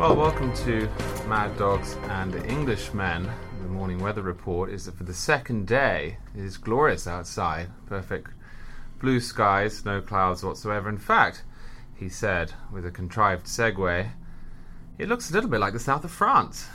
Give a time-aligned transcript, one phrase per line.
[0.00, 0.88] Well, welcome to
[1.28, 3.28] Mad Dogs and Englishmen.
[3.60, 7.68] The morning weather report is that for the second day, it is glorious outside.
[7.84, 8.30] Perfect
[8.98, 10.88] blue skies, no clouds whatsoever.
[10.88, 11.44] In fact,
[11.94, 14.08] he said, with a contrived segue,
[14.96, 16.66] it looks a little bit like the south of France.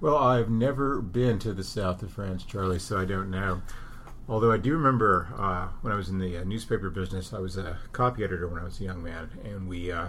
[0.00, 3.60] Well, I've never been to the south of France, Charlie, so I don't know.
[4.30, 7.58] Although I do remember uh, when I was in the uh, newspaper business, I was
[7.58, 10.08] a copy editor when I was a young man, and we uh,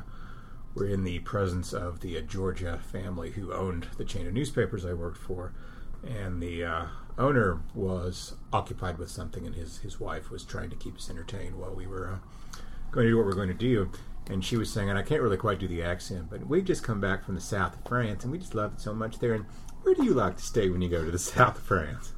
[0.73, 4.85] were in the presence of the uh, Georgia family who owned the chain of newspapers
[4.85, 5.53] I worked for.
[6.03, 6.85] And the uh,
[7.17, 11.55] owner was occupied with something, and his, his wife was trying to keep us entertained
[11.55, 12.57] while we were uh,
[12.91, 13.91] going to do what we are going to do.
[14.29, 16.83] And she was saying, and I can't really quite do the accent, but we've just
[16.83, 19.33] come back from the south of France, and we just love it so much there.
[19.33, 19.45] And
[19.83, 22.13] where do you like to stay when you go to the south of France?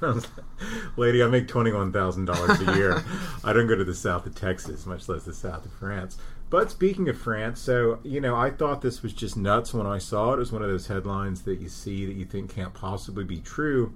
[0.96, 3.02] Lady, I make twenty-one thousand dollars a year.
[3.44, 6.18] I don't go to the south of Texas, much less the south of France.
[6.50, 9.98] But speaking of France, so you know, I thought this was just nuts when I
[9.98, 10.36] saw it.
[10.36, 13.40] It was one of those headlines that you see that you think can't possibly be
[13.40, 13.92] true.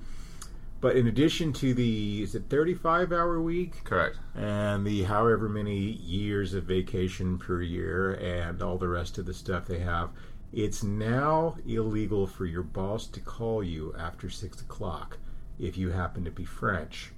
[0.83, 3.84] But in addition to the is it 35 hour week?
[3.84, 4.19] Correct.
[4.34, 9.33] And the however many years of vacation per year and all the rest of the
[9.33, 10.11] stuff they have,
[10.53, 15.19] it's now illegal for your boss to call you after six o'clock
[15.58, 17.12] if you happen to be French,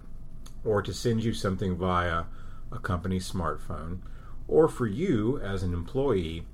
[0.64, 2.24] or to send you something via
[2.70, 4.00] a company smartphone,
[4.48, 6.46] or for you as an employee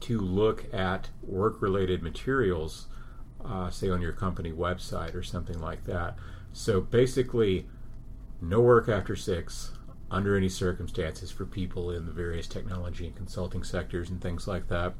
[0.00, 2.86] to look at work related materials,
[3.44, 6.16] uh, say on your company website or something like that.
[6.52, 7.66] So basically,
[8.40, 9.72] no work after six
[10.10, 14.68] under any circumstances for people in the various technology and consulting sectors and things like
[14.68, 14.94] that.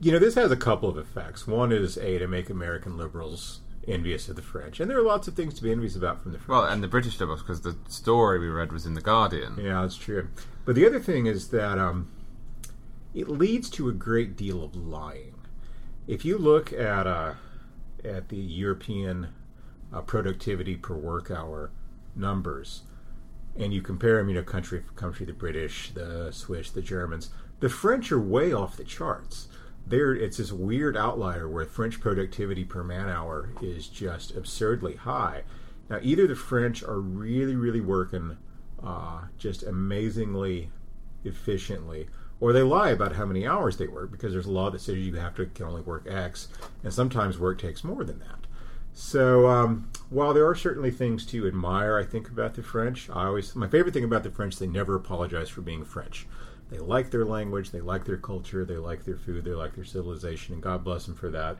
[0.00, 1.46] You know, this has a couple of effects.
[1.46, 5.28] One is A, to make American liberals envious of the French, and there are lots
[5.28, 6.48] of things to be envious about from the French.
[6.48, 9.56] Well, and the British liberals, because the story we read was in the Guardian.
[9.60, 10.28] Yeah, that's true.
[10.64, 12.10] But the other thing is that um,
[13.14, 15.34] it leads to a great deal of lying.
[16.06, 17.34] If you look at uh,
[18.04, 19.28] at the European
[19.92, 21.70] uh, productivity per work hour
[22.14, 22.82] numbers,
[23.56, 27.30] and you compare them, you know, country for country, the British, the Swiss, the Germans,
[27.60, 29.48] the French are way off the charts
[29.88, 35.42] there it's this weird outlier where French productivity per man hour is just absurdly high.
[35.88, 38.36] Now, either the French are really, really working
[38.82, 40.70] uh, just amazingly
[41.24, 42.08] efficiently,
[42.40, 44.96] or they lie about how many hours they work because there's a law that says
[44.96, 46.48] you have to can only work X,
[46.84, 48.46] and sometimes work takes more than that.
[48.92, 53.08] So um, while there are certainly things to admire, I think about the French.
[53.10, 56.26] I always my favorite thing about the French they never apologize for being French.
[56.70, 59.84] They like their language, they like their culture, they like their food, they like their
[59.84, 61.56] civilization, and God bless them for that.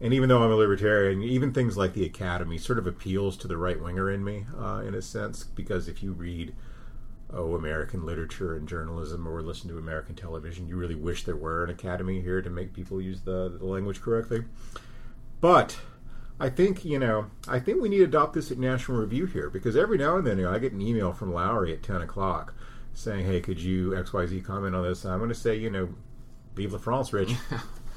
[0.00, 3.48] And even though I'm a libertarian, even things like the Academy sort of appeals to
[3.48, 6.54] the right winger in me, uh, in a sense, because if you read
[7.32, 11.62] oh American literature and journalism or listen to American television, you really wish there were
[11.62, 14.42] an academy here to make people use the, the language correctly.
[15.40, 15.78] But
[16.40, 19.48] I think you know, I think we need to adopt this at National Review here
[19.48, 22.02] because every now and then you know, I get an email from Lowry at ten
[22.02, 22.54] o'clock
[22.94, 25.88] saying, "Hey, could you XYZ comment on this?" I'm going to say, you know,
[26.54, 27.34] "Vive la France, Rich."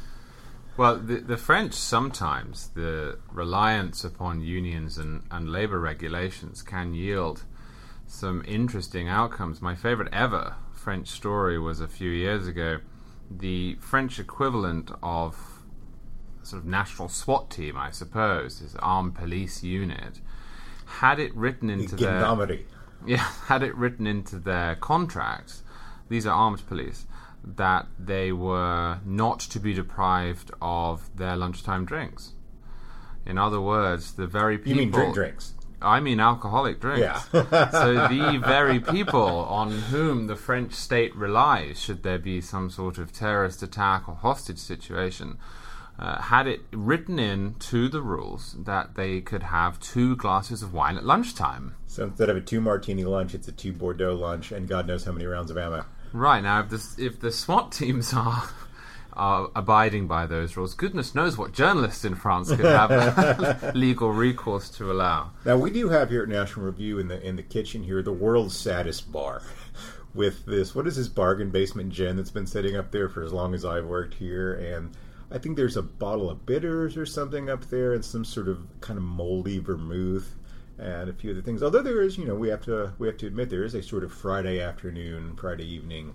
[0.77, 7.43] well, the, the French sometimes the reliance upon unions and, and labor regulations can yield
[8.07, 9.61] some interesting outcomes.
[9.61, 12.79] My favorite ever French story was a few years ago.
[13.31, 15.63] The French equivalent of
[16.43, 20.21] sort of national SWAT team, I suppose, this armed police unit,
[20.85, 22.19] had it written into the their
[23.05, 25.63] yeah, had it written into their contracts,
[26.09, 27.05] these are armed police,
[27.43, 32.33] that they were not to be deprived of their lunchtime drinks.
[33.25, 34.71] In other words, the very people.
[34.71, 35.53] You mean drink drinks?
[35.81, 37.27] I mean alcoholic drinks.
[37.33, 37.69] Yeah.
[37.71, 42.97] so the very people on whom the French state relies, should there be some sort
[42.97, 45.37] of terrorist attack or hostage situation,
[45.97, 50.73] uh, had it written in to the rules that they could have two glasses of
[50.73, 51.75] wine at lunchtime.
[51.87, 55.05] So instead of a two martini lunch, it's a two Bordeaux lunch, and God knows
[55.05, 55.85] how many rounds of ammo.
[56.11, 58.43] Right now, if the if the SWAT teams are
[59.13, 64.69] are abiding by those rules, goodness knows what journalists in France could have legal recourse
[64.71, 65.31] to allow.
[65.45, 68.11] Now we do have here at National Review in the in the kitchen here the
[68.11, 69.41] world's saddest bar.
[70.13, 73.33] With this, what is this bargain basement gin that's been sitting up there for as
[73.33, 74.95] long as I've worked here, and
[75.31, 78.59] I think there's a bottle of bitters or something up there, and some sort of
[78.81, 80.35] kind of moldy vermouth
[80.77, 81.63] and a few other things.
[81.63, 83.83] Although there is, you know, we have to we have to admit there is a
[83.83, 86.13] sort of Friday afternoon, Friday evening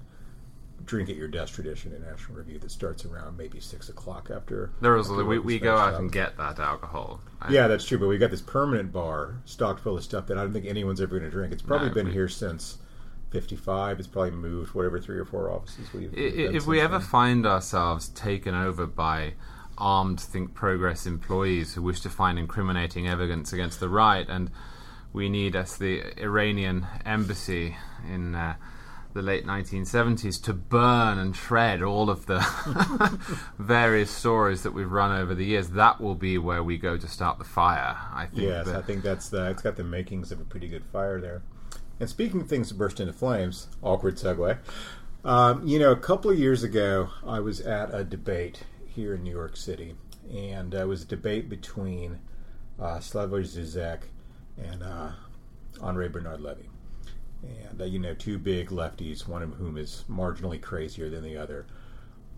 [0.85, 4.71] drink at your desk tradition in National Review that starts around maybe six o'clock after.
[4.81, 7.21] There is we, we go out and get that alcohol.
[7.41, 7.99] I yeah, that's true.
[7.99, 11.01] But we got this permanent bar stocked full of stuff that I don't think anyone's
[11.01, 11.53] ever going to drink.
[11.53, 12.79] It's probably no, been we, here since
[13.31, 13.99] 55.
[13.99, 16.13] It's probably moved whatever three or four offices we've.
[16.15, 19.35] I- If we ever find ourselves taken over by
[19.79, 24.51] armed Think Progress employees who wish to find incriminating evidence against the right, and
[25.13, 28.55] we need, as the Iranian embassy in uh,
[29.15, 32.39] the late 1970s, to burn and shred all of the
[33.59, 37.09] various stories that we've run over the years, that will be where we go to
[37.09, 37.97] start the fire.
[38.13, 38.43] I think.
[38.43, 41.21] Yes, that- I think that's the, it's got the makings of a pretty good fire
[41.21, 41.43] there.
[42.01, 44.59] And speaking of things that burst into flames, awkward segue.
[45.23, 49.23] Um, you know, a couple of years ago, I was at a debate here in
[49.23, 49.95] New York City,
[50.35, 52.19] and uh, it was a debate between
[52.81, 54.05] uh, Slavoj Zizek
[54.57, 55.11] and uh,
[55.83, 56.71] Andre Bernard Levy.
[57.43, 61.37] And, uh, you know, two big lefties, one of whom is marginally crazier than the
[61.37, 61.67] other.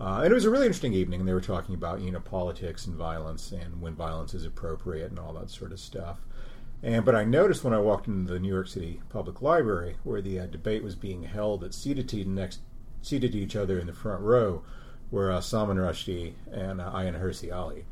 [0.00, 1.20] Uh, and it was a really interesting evening.
[1.20, 5.10] and They were talking about you know politics and violence and when violence is appropriate
[5.10, 6.18] and all that sort of stuff.
[6.82, 10.20] And but I noticed when I walked into the New York City Public Library where
[10.20, 12.61] the uh, debate was being held that seated to next
[13.02, 14.62] seated to each other in the front row
[15.11, 17.84] were uh, Salman Rushdie and uh, Ayaan Hirsi Ali.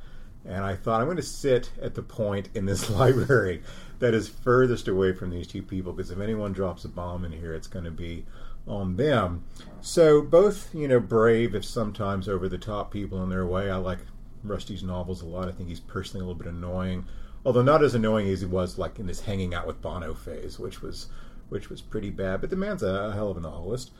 [0.44, 3.62] And I thought I'm going to sit at the point in this library
[3.98, 7.32] that is furthest away from these two people because if anyone drops a bomb in
[7.32, 8.24] here, it's going to be
[8.66, 9.44] on them.
[9.80, 13.70] So both, you know, brave if sometimes over the top people in their way.
[13.70, 13.98] I like
[14.46, 15.48] Rushdie's novels a lot.
[15.48, 17.04] I think he's personally a little bit annoying,
[17.44, 20.58] although not as annoying as he was like in his hanging out with Bono phase,
[20.58, 21.08] which was
[21.48, 22.40] which was pretty bad.
[22.40, 23.90] But the man's a, hell of a novelist.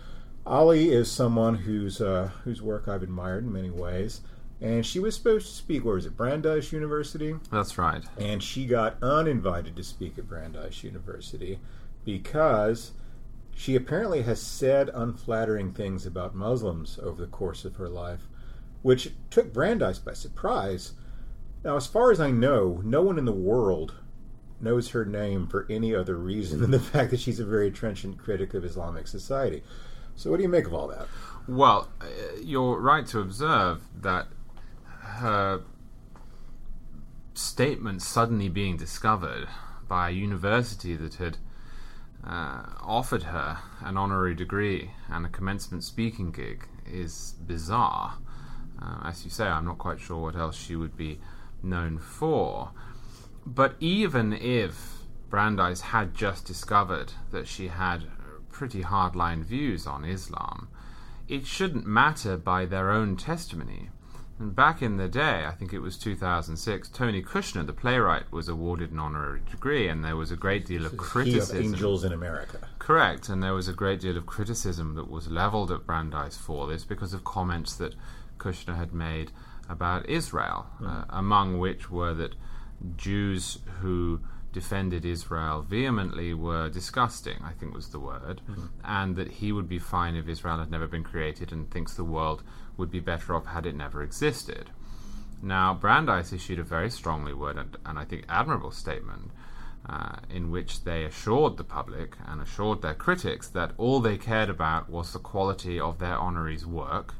[0.46, 4.20] Ali is someone whose uh, whose work I've admired in many ways.
[4.62, 7.34] And she was supposed to speak, where was it, Brandeis University?
[7.50, 8.04] That's right.
[8.18, 11.58] and she got uninvited to speak at Brandeis University
[12.04, 12.92] because
[13.54, 18.28] she apparently has said unflattering things about Muslims over the course of her life,
[18.82, 20.92] which took Brandeis by surprise.
[21.64, 23.94] Now, as far as I know, no one in the world
[24.60, 28.18] knows her name for any other reason than the fact that she's a very trenchant
[28.18, 29.62] critic of Islamic society.
[30.16, 31.06] So, what do you make of all that?
[31.46, 32.06] Well, uh,
[32.42, 34.26] you're right to observe that
[35.00, 35.62] her
[37.34, 39.48] statement suddenly being discovered
[39.88, 41.38] by a university that had
[42.24, 48.18] uh, offered her an honorary degree and a commencement speaking gig is bizarre.
[48.80, 51.18] Uh, as you say, I'm not quite sure what else she would be
[51.62, 52.70] known for.
[53.46, 54.98] But even if
[55.28, 58.04] Brandeis had just discovered that she had
[58.50, 60.68] pretty hardline views on Islam,
[61.28, 63.90] it shouldn't matter by their own testimony.
[64.40, 68.48] And back in the day, I think it was 2006, Tony Kushner, the playwright, was
[68.48, 71.58] awarded an honorary degree, and there was a great deal of He of criticism.
[71.58, 72.68] Angels in America.
[72.78, 76.66] Correct, and there was a great deal of criticism that was leveled at Brandeis for
[76.66, 77.94] this because of comments that
[78.38, 79.30] Kushner had made
[79.70, 82.34] about Israel, uh, among which were that
[82.96, 84.20] Jews who
[84.52, 88.40] defended Israel vehemently were disgusting, I think was the word,
[88.84, 92.04] and that he would be fine if Israel had never been created and thinks the
[92.04, 92.42] world
[92.76, 94.70] would be better off had it never existed.
[95.42, 99.30] Now, Brandeis issued a very strongly worded and I think admirable statement
[99.88, 104.50] uh, in which they assured the public and assured their critics that all they cared
[104.50, 107.14] about was the quality of their honorees' work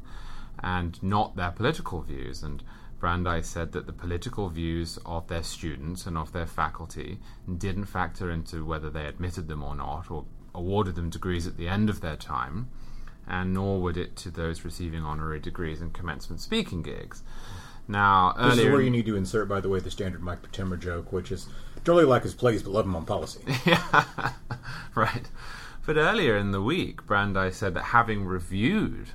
[0.59, 2.43] and not their political views.
[2.43, 2.63] And
[2.99, 7.19] Brandeis said that the political views of their students and of their faculty
[7.57, 11.67] didn't factor into whether they admitted them or not, or awarded them degrees at the
[11.67, 12.69] end of their time,
[13.27, 17.23] and nor would it to those receiving honorary degrees and commencement speaking gigs.
[17.87, 20.79] Now, This is where you need to insert, by the way, the standard Mike Potemra
[20.79, 21.47] joke, which is
[21.83, 23.41] Jolly like his plays, but love him on policy.
[23.65, 24.05] yeah,
[24.95, 25.29] right.
[25.85, 29.09] But earlier in the week, Brandeis said that having reviewed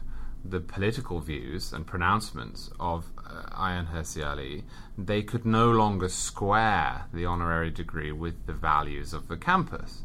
[0.50, 4.64] the political views and pronouncements of uh, Ayaan Hirsi Ali,
[4.96, 10.02] they could no longer square the honorary degree with the values of the campus.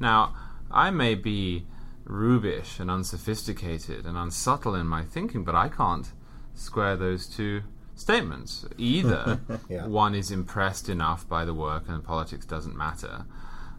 [0.00, 0.34] Now,
[0.70, 1.66] I may be
[2.04, 6.10] rubish and unsophisticated and unsubtle in my thinking, but I can't
[6.54, 7.62] square those two
[7.94, 8.64] statements.
[8.78, 9.86] Either Yeah.
[9.86, 13.24] one is impressed enough by the work and politics doesn't matter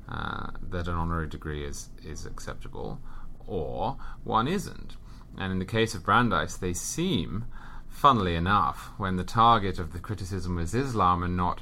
[0.09, 2.99] uh, that an honorary degree is, is acceptable,
[3.45, 4.95] or one isn't.
[5.37, 7.45] And in the case of Brandeis, they seem,
[7.87, 11.61] funnily enough, when the target of the criticism was Islam and not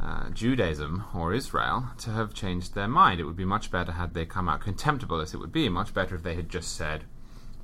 [0.00, 3.20] uh, Judaism or Israel, to have changed their mind.
[3.20, 5.94] It would be much better had they come out, contemptible as it would be, much
[5.94, 7.04] better if they had just said,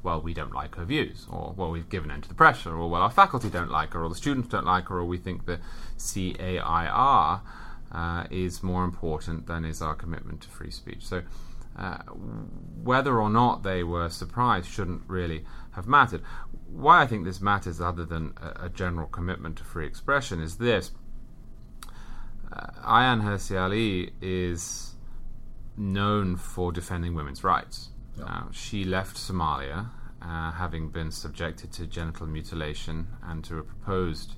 [0.02, 2.88] well, we don't like her views, or well, we've given in to the pressure, or
[2.88, 5.44] well, our faculty don't like her, or the students don't like her, or we think
[5.44, 5.60] the
[5.98, 7.40] CAIR
[7.92, 11.04] uh, is more important than is our commitment to free speech.
[11.04, 11.22] So,
[11.76, 11.98] uh,
[12.82, 16.22] whether or not they were surprised shouldn't really have mattered.
[16.66, 20.56] Why I think this matters, other than a, a general commitment to free expression, is
[20.58, 20.92] this.
[22.52, 24.94] Uh, Ayaan Hirsi Ali is
[25.76, 27.90] known for defending women's rights.
[28.22, 29.88] Uh, she left Somalia,
[30.20, 34.34] uh, having been subjected to genital mutilation and to a proposed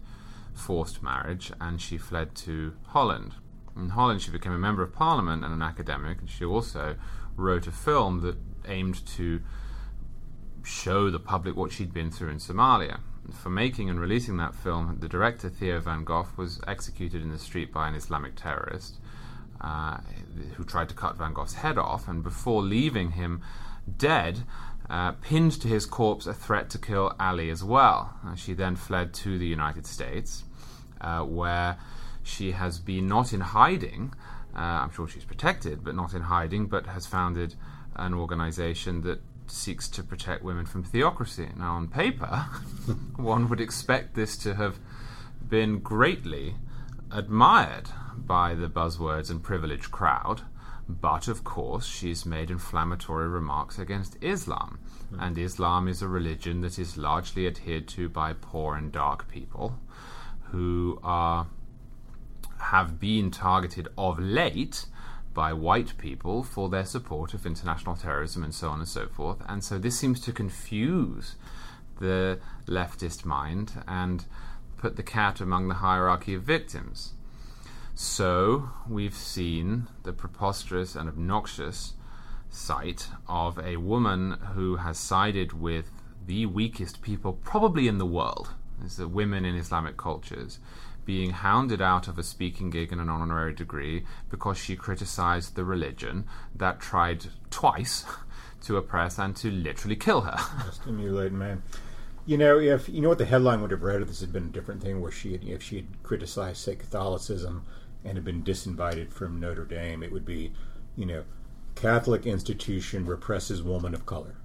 [0.55, 3.35] forced marriage, and she fled to Holland.
[3.77, 6.97] In Holland, she became a member of parliament and an academic, and she also
[7.37, 8.37] wrote a film that
[8.67, 9.41] aimed to
[10.62, 13.01] show the public what she'd been through in Somalia.
[13.33, 17.39] For making and releasing that film, the director Theo van Gogh was executed in the
[17.39, 18.99] street by an Islamic terrorist
[19.62, 19.99] uh,
[20.57, 23.43] who tried to cut Van Gogh's head off, and before leaving him
[23.97, 24.41] dead,
[24.91, 28.15] uh, pinned to his corpse a threat to kill Ali as well.
[28.27, 30.45] Uh, she then fled to the United States,
[31.01, 31.79] uh, where
[32.23, 34.12] she has been not in hiding.
[34.54, 37.54] Uh, I'm sure she's protected, but not in hiding, but has founded
[37.97, 41.49] an organization that seeks to protect women from theocracy.
[41.56, 42.26] Now, on paper,
[43.16, 44.78] one would expect this to have
[45.49, 46.54] been greatly
[47.11, 50.42] admired by the buzzwords and privileged crowd.
[50.88, 54.78] But of course, she's made inflammatory remarks against Islam.
[55.12, 55.26] Mm.
[55.26, 59.78] And Islam is a religion that is largely adhered to by poor and dark people
[60.50, 61.47] who are
[62.62, 64.87] have been targeted of late
[65.35, 69.38] by white people for their support of international terrorism and so on and so forth.
[69.49, 71.37] And so this seems to confuse
[71.99, 74.25] the leftist mind and
[74.76, 77.14] put the cat among the hierarchy of victims.
[77.95, 81.95] So we've seen the preposterous and obnoxious
[82.50, 85.90] sight of a woman who has sided with
[86.26, 88.50] the weakest people probably in the world,
[88.85, 90.59] is the women in Islamic cultures,
[91.04, 95.64] being hounded out of a speaking gig and an honorary degree because she criticized the
[95.64, 98.04] religion that tried twice
[98.62, 100.38] to oppress and to literally kill her.
[100.73, 101.62] Stimulate man.
[102.25, 104.44] You know, if you know what the headline would have read if this had been
[104.44, 107.64] a different thing, where she had, if she had criticized, say, Catholicism
[108.04, 110.52] and had been disinvited from Notre Dame, it would be,
[110.97, 111.25] you know,
[111.75, 114.37] Catholic institution represses woman of color.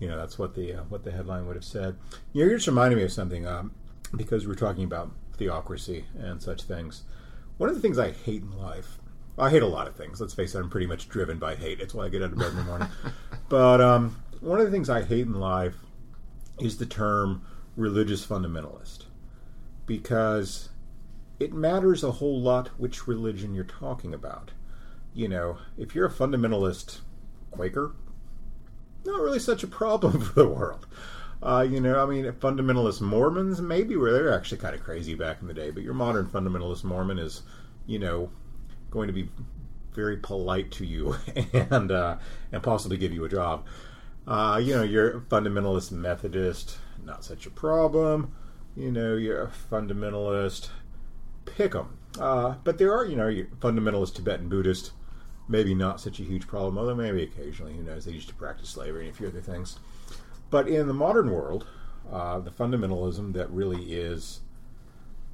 [0.00, 1.96] You know, that's what the uh, what the headline would have said.
[2.32, 3.72] You know, you're just reminding me of something um,
[4.16, 7.02] because we're talking about theocracy and such things.
[7.56, 8.98] One of the things I hate in life,
[9.38, 10.20] I hate a lot of things.
[10.20, 11.80] Let's face it, I'm pretty much driven by hate.
[11.80, 12.88] It's why I get out of bed in the morning.
[13.48, 15.76] but um, one of the things I hate in life
[16.60, 17.42] is the term
[17.76, 19.04] religious fundamentalist
[19.86, 20.68] because
[21.38, 24.50] it matters a whole lot which religion you're talking about.
[25.14, 27.00] You know, if you're a fundamentalist
[27.50, 27.92] Quaker,
[29.04, 30.86] not really such a problem for the world.
[31.42, 35.40] Uh, you know, I mean, fundamentalist Mormons maybe where they're actually kind of crazy back
[35.40, 37.42] in the day, but your modern fundamentalist Mormon is,
[37.86, 38.30] you know,
[38.90, 39.28] going to be
[39.94, 41.16] very polite to you
[41.52, 42.16] and uh,
[42.52, 43.66] and possibly give you a job.
[44.26, 48.32] Uh, you know, you're fundamentalist Methodist, not such a problem.
[48.76, 50.70] You know, you're a fundamentalist
[51.46, 51.96] pick them.
[52.18, 53.30] Uh, but there are, you know,
[53.60, 54.92] fundamentalist Tibetan Buddhist,
[55.48, 58.68] maybe not such a huge problem, although maybe occasionally, who knows, they used to practice
[58.68, 59.78] slavery and a few other things.
[60.50, 61.66] But in the modern world,
[62.10, 64.40] uh, the fundamentalism that really is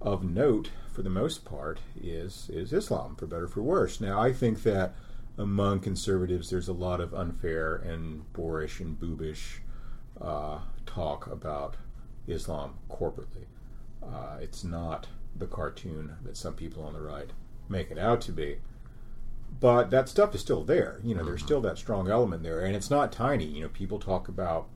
[0.01, 4.01] of note, for the most part, is is Islam, for better for worse.
[4.01, 4.95] Now, I think that
[5.39, 9.59] among conservatives, there's a lot of unfair and boorish and boobish
[10.21, 11.77] uh, talk about
[12.27, 13.47] Islam corporately.
[14.03, 17.31] Uh, it's not the cartoon that some people on the right
[17.69, 18.59] make it out to be.
[19.61, 21.01] But that stuff is still there.
[21.03, 21.29] You know, mm-hmm.
[21.29, 23.45] there's still that strong element there, and it's not tiny.
[23.45, 24.69] You know, people talk about,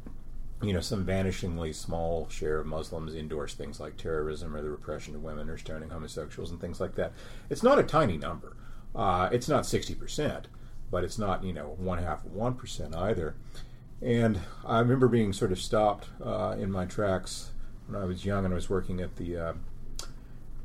[0.62, 5.14] you know, some vanishingly small share of Muslims endorse things like terrorism or the repression
[5.14, 7.12] of women or stoning homosexuals and things like that.
[7.48, 8.56] It's not a tiny number.
[8.94, 10.48] Uh, it's not sixty percent,
[10.90, 13.36] but it's not you know one half of one percent either.
[14.02, 17.50] And I remember being sort of stopped uh, in my tracks
[17.86, 19.52] when I was young and I was working at the uh,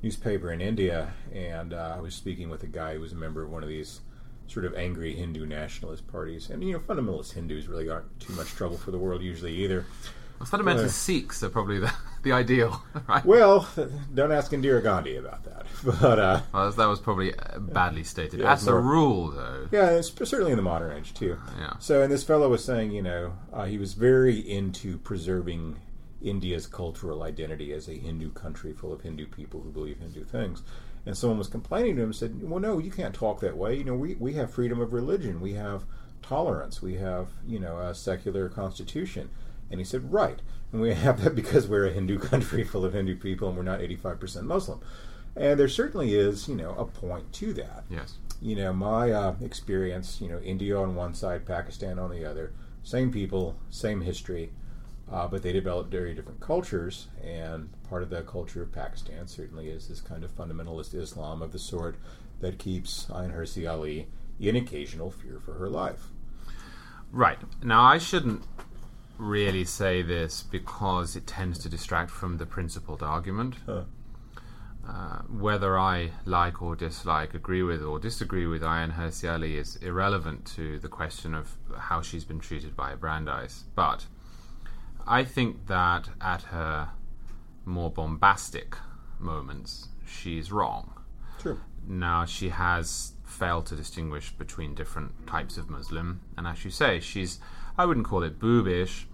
[0.01, 3.43] newspaper in India, and uh, I was speaking with a guy who was a member
[3.43, 4.01] of one of these
[4.47, 6.49] sort of angry Hindu nationalist parties.
[6.49, 9.85] And, you know, fundamentalist Hindus really aren't too much trouble for the world usually either.
[10.39, 13.23] Well, fundamentalist uh, Sikhs are probably the, the ideal, right?
[13.25, 13.67] Well,
[14.13, 15.65] don't ask Indira Gandhi about that.
[16.01, 18.39] But uh, well, that was probably uh, badly stated.
[18.39, 19.67] Yeah, As a rule, though.
[19.69, 21.37] Yeah, it's certainly in the modern age, too.
[21.59, 21.73] Yeah.
[21.79, 25.81] So, and this fellow was saying, you know, uh, he was very into preserving
[26.21, 30.63] India's cultural identity as a Hindu country full of Hindu people who believe Hindu things.
[31.05, 33.75] And someone was complaining to him and said, Well, no, you can't talk that way.
[33.75, 35.83] You know, we, we have freedom of religion, we have
[36.21, 39.29] tolerance, we have, you know, a secular constitution.
[39.69, 40.41] And he said, Right.
[40.71, 43.63] And we have that because we're a Hindu country full of Hindu people and we're
[43.63, 44.79] not 85% Muslim.
[45.35, 47.83] And there certainly is, you know, a point to that.
[47.89, 48.17] Yes.
[48.41, 52.51] You know, my uh, experience, you know, India on one side, Pakistan on the other,
[52.83, 54.51] same people, same history
[55.11, 59.69] uh, but they developed very different cultures, and part of the culture of Pakistan certainly
[59.69, 61.97] is this kind of fundamentalist Islam of the sort
[62.39, 64.07] that keeps Ayaan Hirsi Ali
[64.39, 66.07] in occasional fear for her life.
[67.11, 67.37] Right.
[67.63, 68.43] Now, I shouldn't
[69.17, 73.55] really say this because it tends to distract from the principled argument.
[73.65, 73.83] Huh.
[74.85, 79.77] Uh, whether I like or dislike, agree with or disagree with Ayaan Hirsi Ali is
[79.77, 83.63] irrelevant to the question of how she's been treated by Brandeis.
[83.75, 84.07] But
[85.05, 86.89] I think that at her
[87.65, 88.75] more bombastic
[89.19, 90.93] moments, she's wrong.
[91.39, 91.59] True.
[91.87, 96.99] Now, she has failed to distinguish between different types of Muslim, and as you say,
[96.99, 97.39] she's,
[97.77, 99.05] I wouldn't call it boobish,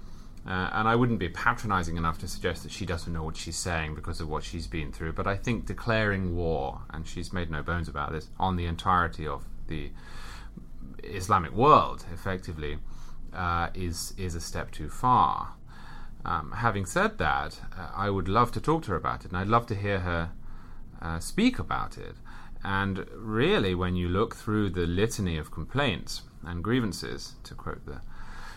[0.46, 3.58] uh, and I wouldn't be patronizing enough to suggest that she doesn't know what she's
[3.58, 7.50] saying because of what she's been through, but I think declaring war, and she's made
[7.50, 9.92] no bones about this, on the entirety of the
[11.04, 12.80] Islamic world, effectively,
[13.34, 15.54] uh, is, is a step too far.
[16.26, 19.38] Um, having said that, uh, I would love to talk to her about it, and
[19.38, 20.32] I'd love to hear her
[21.02, 22.16] uh, speak about it.
[22.64, 28.02] And really, when you look through the litany of complaints and grievances, to quote the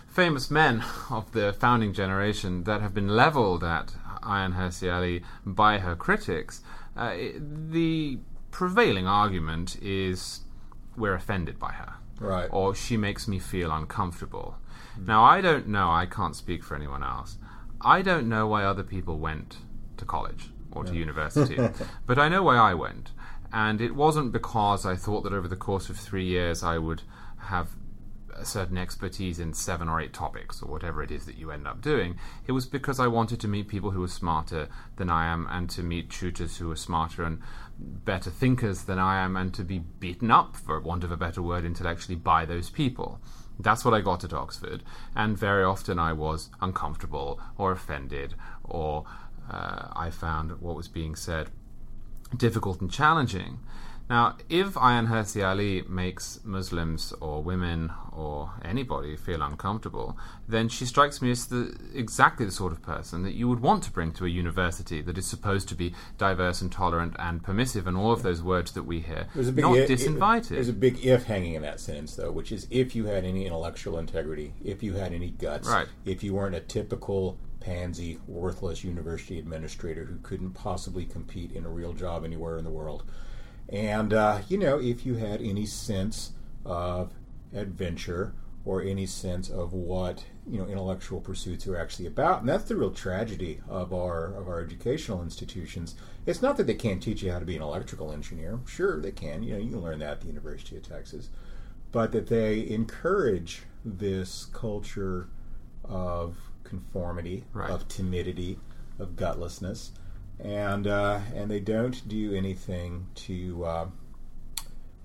[0.09, 5.79] famous men of the founding generation that have been leveled at Ayaan Hirsi Ali by
[5.79, 6.63] her critics,
[6.97, 7.15] uh,
[7.71, 8.19] the
[8.51, 10.41] prevailing argument is
[10.97, 11.95] we're offended by her.
[12.21, 12.49] Right.
[12.53, 14.57] Or she makes me feel uncomfortable.
[14.99, 17.39] Now, I don't know, I can't speak for anyone else.
[17.85, 19.59] I don't know why other people went
[19.97, 21.59] to college or to university,
[22.07, 23.11] but I know why I went.
[23.53, 27.03] And it wasn't because I thought that over the course of three years I would
[27.37, 27.69] have
[28.35, 31.67] a certain expertise in seven or eight topics or whatever it is that you end
[31.67, 32.19] up doing.
[32.47, 35.69] It was because I wanted to meet people who were smarter than I am and
[35.71, 37.41] to meet tutors who were smarter and
[37.79, 41.43] better thinkers than I am and to be beaten up, for want of a better
[41.43, 43.21] word, intellectually by those people.
[43.63, 44.83] That's what I got at Oxford,
[45.15, 49.05] and very often I was uncomfortable or offended, or
[49.51, 51.51] uh, I found what was being said
[52.37, 53.61] difficult and challenging.
[54.13, 60.85] Now, if Ayaan Hirsi Ali makes Muslims or women or anybody feel uncomfortable, then she
[60.85, 64.13] strikes me as the, exactly the sort of person that you would want to bring
[64.13, 68.13] to a university that is supposed to be diverse and tolerant and permissive, and all
[68.13, 69.29] of those words that we hear.
[69.35, 70.49] There's a big not if, disinvited.
[70.49, 73.47] There's a big if hanging in that sentence, though, which is if you had any
[73.47, 75.89] intellectual integrity, if you had any guts, Right.
[76.05, 81.71] if you weren't a typical pansy, worthless university administrator who couldn't possibly compete in a
[81.71, 83.05] real job anywhere in the world,
[83.73, 86.33] and uh, you know, if you had any sense
[86.65, 87.13] of
[87.55, 92.65] adventure or any sense of what you know intellectual pursuits are actually about and that's
[92.65, 95.95] the real tragedy of our of our educational institutions
[96.27, 98.61] it's not that they can't teach you how to be an electrical engineer.
[98.67, 99.43] Sure they can.
[99.43, 101.31] You know you can learn that at the university of texas.
[101.91, 105.29] But that they encourage this culture
[105.85, 107.71] of conformity Right.
[107.71, 108.59] of timidity
[108.99, 109.91] of gutlessness
[110.41, 113.87] and uh, and they don't do anything to uh,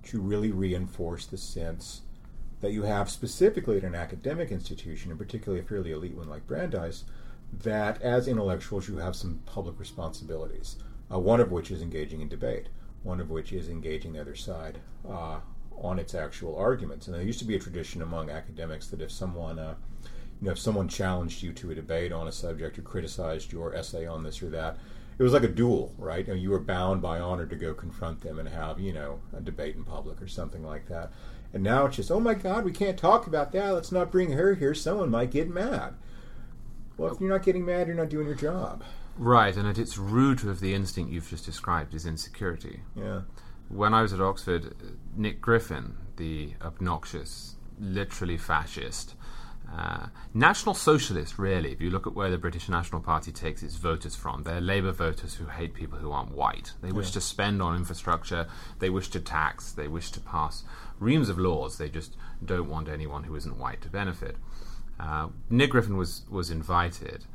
[0.03, 2.01] to really reinforce the sense
[2.61, 6.47] that you have specifically at an academic institution, and particularly a fairly elite one like
[6.47, 7.03] Brandeis,
[7.63, 10.77] that as intellectuals you have some public responsibilities.
[11.09, 12.67] Uh, one of which is engaging in debate,
[13.03, 15.39] one of which is engaging the other side uh,
[15.81, 17.07] on its actual arguments.
[17.07, 19.75] And there used to be a tradition among academics that if someone uh,
[20.41, 23.73] you know, if someone challenged you to a debate on a subject or criticized your
[23.73, 24.77] essay on this or that,
[25.19, 26.27] it was like a duel, right?
[26.27, 29.41] And you were bound by honor to go confront them and have, you know, a
[29.41, 31.12] debate in public or something like that.
[31.53, 33.73] And now it's just, oh my God, we can't talk about that.
[33.73, 34.73] Let's not bring her here.
[34.75, 35.95] Someone might get mad.
[36.97, 38.84] Well, if you're not getting mad, you're not doing your job.
[39.17, 42.82] right, and at its root of the instinct you've just described is insecurity.
[42.95, 43.21] Yeah.
[43.69, 44.75] when I was at Oxford,
[45.15, 49.15] Nick Griffin, the obnoxious, literally fascist,
[49.75, 53.75] uh, national socialist, really, if you look at where the British National Party takes its
[53.75, 56.73] voters from, they're Labour voters who hate people who aren't white.
[56.82, 58.47] They wish to spend on infrastructure,
[58.80, 60.63] they wish to tax, they wish to pass
[60.99, 64.38] reams of laws, they just don't want anyone who isn't white to benefit.
[64.99, 67.25] Uh, Nick Griffin was, was invited,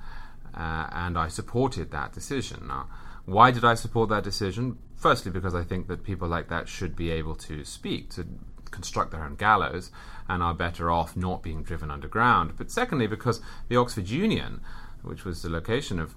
[0.55, 2.67] uh, and I supported that decision.
[2.67, 2.89] Now,
[3.25, 4.79] why did I support that decision?
[4.97, 8.27] Firstly, because I think that people like that should be able to speak, to
[8.71, 9.91] construct their own gallows,
[10.33, 12.55] and are better off not being driven underground.
[12.57, 14.61] But secondly, because the Oxford Union,
[15.03, 16.15] which was the location of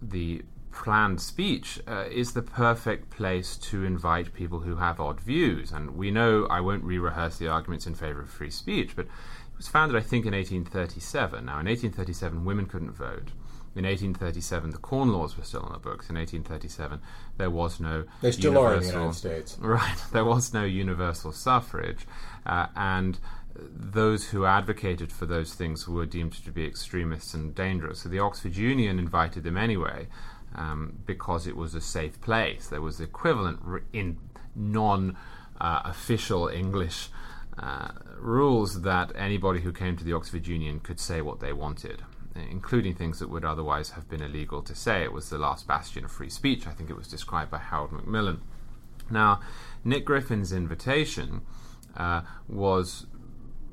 [0.00, 0.42] the
[0.72, 5.72] planned speech, uh, is the perfect place to invite people who have odd views.
[5.72, 9.04] And we know, I won't re rehearse the arguments in favor of free speech, but
[9.04, 11.44] it was founded, I think, in 1837.
[11.44, 13.32] Now, in 1837, women couldn't vote.
[13.76, 16.10] In 1837, the Corn Laws were still on the books.
[16.10, 17.00] In 1837,
[17.36, 19.56] there was no They still are in the United States.
[19.60, 19.96] Right.
[20.12, 22.04] There was no universal suffrage,
[22.44, 23.20] uh, and
[23.68, 28.00] those who advocated for those things were deemed to be extremists and dangerous.
[28.00, 30.08] So the Oxford Union invited them anyway
[30.54, 32.68] um, because it was a safe place.
[32.68, 33.60] There was the equivalent
[33.92, 34.18] in
[34.54, 35.16] non
[35.60, 37.10] uh, official English.
[37.58, 42.02] uh, rules that anybody who came to the Oxford Union could say what they wanted,
[42.34, 45.02] including things that would otherwise have been illegal to say.
[45.02, 46.66] It was the last bastion of free speech.
[46.66, 48.40] I think it was described by Harold Macmillan.
[49.10, 49.40] Now,
[49.84, 51.42] Nick Griffin's invitation
[51.96, 53.06] uh, was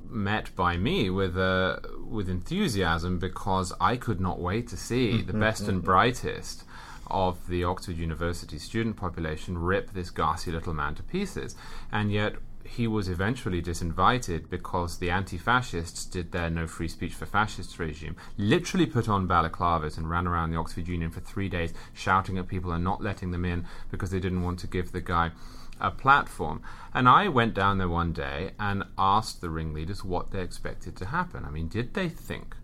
[0.10, 5.34] met by me with uh, with enthusiasm because I could not wait to see the
[5.34, 6.64] best and brightest
[7.10, 11.56] of the Oxford University student population rip this ghastly little man to pieces.
[11.92, 12.36] And yet
[12.68, 18.16] he was eventually disinvited because the anti-fascists did their no free speech for fascists regime,
[18.38, 22.48] literally put on balaclavas and ran around the Oxford Union for three days shouting at
[22.48, 25.32] people and not letting them in because they didn't want to give the guy
[25.80, 26.62] a platform.
[26.94, 31.06] And I went down there one day and asked the ringleaders what they expected to
[31.06, 31.46] happen.
[31.46, 32.56] I mean, did they think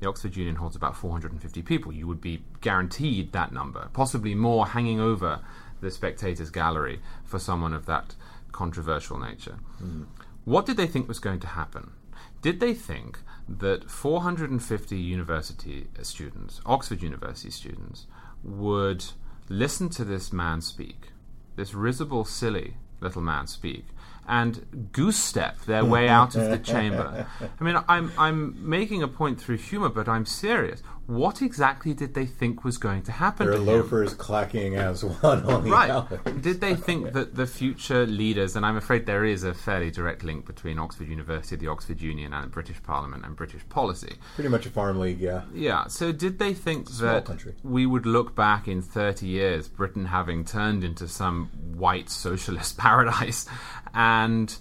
[0.00, 1.92] the Oxford Union holds about 450 people?
[1.92, 5.40] You would be guaranteed that number, possibly more hanging over
[5.80, 8.14] the spectators' gallery for someone of that
[8.52, 9.58] controversial nature.
[9.82, 10.06] Mm.
[10.44, 11.92] What did they think was going to happen?
[12.40, 18.06] Did they think that 450 university students, Oxford University students,
[18.42, 19.04] would
[19.48, 21.11] listen to this man speak
[21.56, 23.86] this risible, silly little man speak
[24.28, 27.26] and goose step their way out of the chamber.
[27.40, 32.14] I mean, I'm, I'm making a point through humor, but I'm serious what exactly did
[32.14, 33.46] they think was going to happen?
[33.46, 36.40] Their loafers clacking as one on the right.
[36.40, 40.22] Did they think that the future leaders, and I'm afraid there is a fairly direct
[40.22, 44.14] link between Oxford University, the Oxford Union, and the British Parliament and British policy?
[44.36, 45.42] Pretty much a farm league, yeah.
[45.52, 45.88] Yeah.
[45.88, 47.54] So did they think that country.
[47.64, 53.46] we would look back in 30 years, Britain having turned into some white socialist paradise,
[53.92, 54.56] and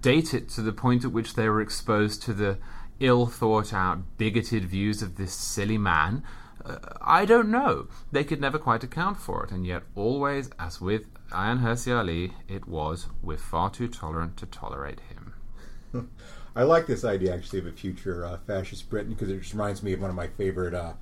[0.00, 2.58] date it to the point at which they were exposed to the
[3.00, 6.22] ill thought out, bigoted views of this silly man.
[6.64, 7.88] Uh, I don't know.
[8.10, 12.32] They could never quite account for it, and yet always, as with Ayaan Hirsi Ali,
[12.48, 16.10] it was we're far too tolerant to tolerate him.
[16.56, 19.82] I like this idea actually of a future uh, fascist Britain because it just reminds
[19.82, 20.94] me of one of my favorite uh,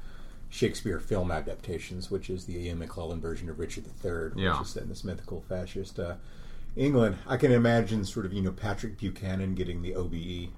[0.50, 4.59] Shakespeare film adaptations, which is the Ian McKellen version of Richard III, yeah.
[4.59, 6.16] which is set in this mythical fascist uh,
[6.76, 7.18] England.
[7.26, 10.50] I can imagine sort of you know Patrick Buchanan getting the OBE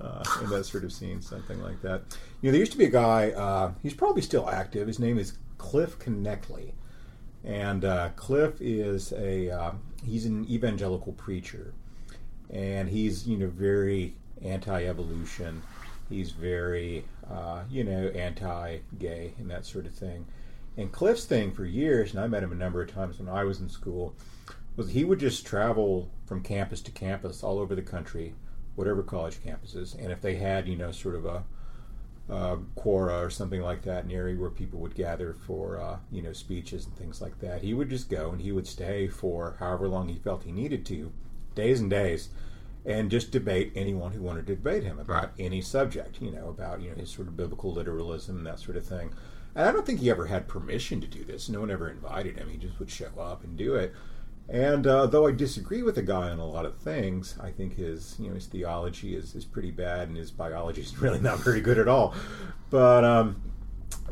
[0.00, 2.02] uh, in that sort of scene, something like that.
[2.40, 3.30] You know, there used to be a guy.
[3.30, 4.86] Uh, he's probably still active.
[4.86, 6.72] His name is Cliff Knechtle,
[7.44, 9.72] and uh, Cliff is a uh,
[10.04, 11.72] he's an evangelical preacher,
[12.50, 15.62] and he's you know very anti-evolution.
[16.08, 20.26] He's very uh, you know anti-gay and that sort of thing.
[20.76, 23.44] And Cliff's thing for years, and I met him a number of times when I
[23.44, 24.14] was in school,
[24.76, 28.34] was he would just travel from campus to campus all over the country
[28.76, 31.44] whatever college campuses, and if they had, you know, sort of a,
[32.28, 36.22] a quora or something like that, an area where people would gather for, uh, you
[36.22, 39.56] know, speeches and things like that, he would just go and he would stay for
[39.58, 41.12] however long he felt he needed to,
[41.54, 42.28] days and days,
[42.84, 45.32] and just debate anyone who wanted to debate him about right.
[45.38, 48.76] any subject, you know, about you know his sort of biblical literalism and that sort
[48.76, 49.12] of thing.
[49.56, 51.48] And I don't think he ever had permission to do this.
[51.48, 52.50] No one ever invited him.
[52.50, 53.94] He just would show up and do it.
[54.48, 57.76] And uh, though I disagree with the guy on a lot of things, I think
[57.76, 61.40] his you know his theology is, is pretty bad and his biology is really not
[61.40, 62.14] very good at all.
[62.70, 63.42] But um,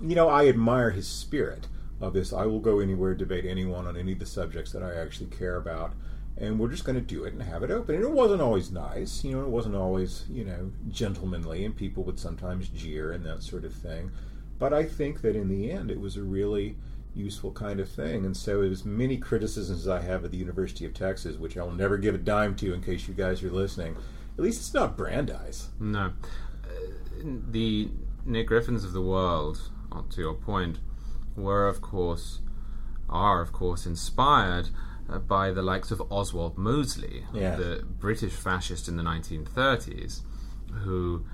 [0.03, 1.69] you know I admire his spirit
[2.01, 2.33] of this.
[2.33, 5.57] I will go anywhere, debate anyone on any of the subjects that I actually care
[5.57, 5.93] about,
[6.37, 7.95] and we're just going to do it and have it open.
[7.95, 12.03] And it wasn't always nice, you know, it wasn't always you know gentlemanly, and people
[12.05, 14.11] would sometimes jeer and that sort of thing.
[14.59, 16.77] But I think that in the end, it was a really
[17.15, 18.25] useful kind of thing.
[18.25, 21.71] And so, as many criticisms as I have of the University of Texas, which I'll
[21.71, 23.97] never give a dime to in case you guys are listening,
[24.37, 25.69] at least it's not Brandeis.
[25.79, 26.13] No.
[26.65, 26.69] Uh,
[27.23, 27.91] the
[28.25, 30.79] Nick Griffins of the world, uh, to your point,
[31.37, 32.41] were, of course,
[33.09, 34.71] are, of course, inspired
[35.09, 37.25] uh, by the likes of Oswald Mosley,
[37.57, 40.23] the British fascist in the 1930s,
[40.73, 41.25] who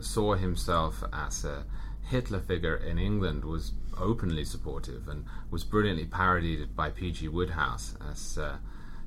[0.00, 1.64] saw himself as a
[2.08, 7.28] Hitler figure in England, was openly supportive and was brilliantly parodied by P.G.
[7.28, 8.56] Wodehouse as uh,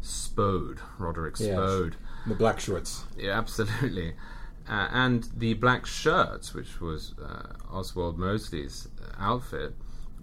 [0.02, 1.96] Spode, Roderick Spode.
[2.00, 2.28] Yes.
[2.28, 3.06] The black shorts.
[3.18, 4.14] Yeah, absolutely.
[4.70, 8.88] Uh, and the black shirts, which was uh, Oswald Mosley's
[9.20, 9.76] outfit,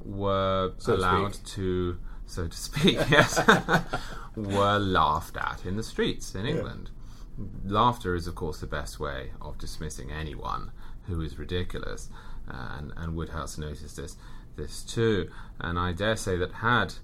[0.04, 3.40] were so allowed to, to, so to speak, yes,
[4.37, 6.90] were laughed at in the streets in England.
[7.37, 7.44] Yeah.
[7.64, 10.72] Laughter is, of course, the best way of dismissing anyone
[11.07, 12.09] who is ridiculous,
[12.48, 14.16] uh, and, and Wodehouse noticed this
[14.58, 15.30] this too.
[15.58, 16.94] And I dare say that had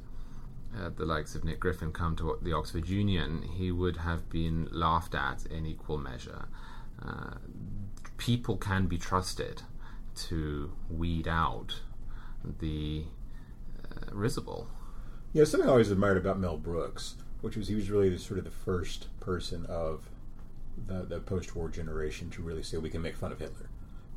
[0.77, 4.69] uh, the likes of Nick Griffin come to the Oxford Union, he would have been
[4.71, 6.47] laughed at in equal measure.
[7.03, 7.35] Uh,
[8.19, 9.63] people can be trusted
[10.15, 11.81] to weed out
[12.61, 13.05] the
[13.91, 14.69] uh, risible.
[15.33, 18.39] Yeah, something I always admired about Mel Brooks, which was he was really the, sort
[18.39, 20.09] of the first person of
[20.87, 23.69] the, the post-war generation to really say we can make fun of Hitler.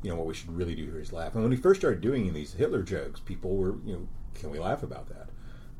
[0.02, 1.34] You know what we should really do here is laugh.
[1.34, 4.58] And when he first started doing these Hitler jokes, people were you know can we
[4.58, 5.28] laugh about that?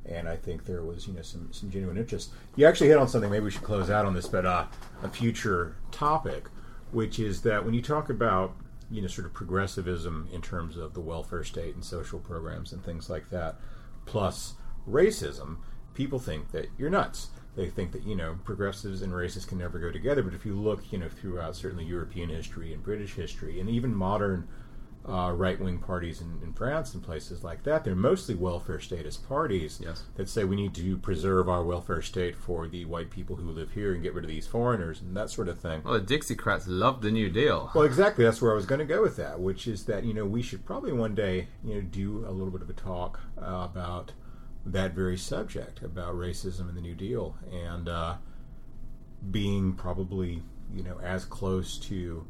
[0.04, 2.30] And I think there was you know some some genuine interest.
[2.56, 3.30] You actually hit on something.
[3.30, 4.66] Maybe we should close out on this, but uh,
[5.02, 6.46] a future topic,
[6.90, 8.56] which is that when you talk about
[8.90, 12.84] you know sort of progressivism in terms of the welfare state and social programs and
[12.84, 13.56] things like that,
[14.06, 14.54] plus
[14.88, 15.58] racism,
[15.98, 19.80] people think that you're nuts they think that you know progressives and racists can never
[19.80, 20.22] go together.
[20.22, 23.92] But if you look, you know, throughout certainly European history and British history, and even
[23.94, 24.46] modern
[25.08, 29.26] uh, right wing parties in, in, France and places like that, they're mostly welfare statist
[29.26, 30.04] parties yes.
[30.16, 33.72] that say we need to preserve our welfare state for the white people who live
[33.72, 35.82] here and get rid of these foreigners and that sort of thing.
[35.82, 37.72] Well, the Dixiecrats loved the New Deal.
[37.74, 38.24] Well, exactly.
[38.24, 40.42] That's where I was going to go with that, which is that you know we
[40.42, 44.12] should probably one day you know do a little bit of a talk uh, about
[44.66, 48.16] that very subject about racism and the New Deal, and uh,
[49.30, 50.42] being probably
[50.72, 52.26] you know as close to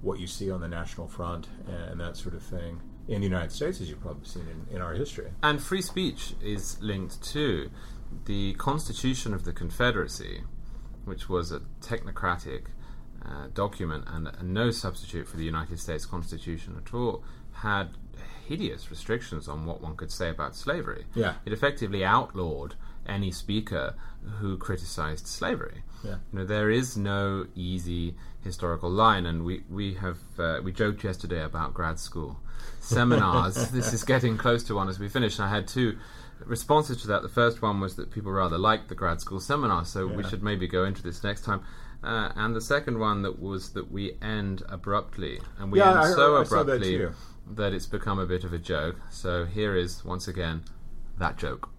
[0.00, 3.50] what you see on the national front and, that sort of thing in the United
[3.50, 5.30] States as you've probably seen in, in our history.
[5.42, 7.70] And free speech is linked to
[8.26, 10.42] the Constitution of the Confederacy,
[11.04, 12.66] which was a technocratic
[13.24, 17.96] uh, document and no substitute for the United States Constitution at all, had
[18.46, 21.04] hideous restrictions on what one could say about slavery.
[21.14, 21.34] Yeah.
[21.44, 22.74] It effectively outlawed
[23.06, 23.94] any speaker
[24.38, 25.82] who criticized slavery.
[26.02, 26.16] Yeah.
[26.32, 31.02] You know, there is no easy historical line, and we we have uh, we joked
[31.04, 32.38] yesterday about grad school
[32.80, 33.70] seminars.
[33.70, 35.40] this is getting close to one as we finish.
[35.40, 35.98] I had two
[36.44, 37.22] responses to that.
[37.22, 40.16] The first one was that people rather liked the grad school seminar, so yeah.
[40.16, 41.62] we should maybe go into this next time.
[42.02, 45.98] Uh, and the second one that was that we end abruptly, and we yeah, end
[46.00, 47.14] I, so I abruptly that,
[47.46, 48.96] that it's become a bit of a joke.
[49.10, 50.64] So here is once again
[51.18, 51.73] that joke.